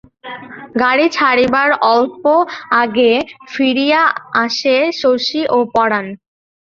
গাড়ি 0.81 1.07
ছাড়িবার 1.09 1.69
অল্প 1.93 2.23
আগে 2.83 3.11
ফিরিয়া 3.47 4.01
আসে 4.43 4.75
শশী 5.01 5.41
ও 5.49 5.57
পরাণ। 5.73 6.05